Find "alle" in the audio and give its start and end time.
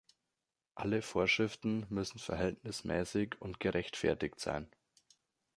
0.73-1.03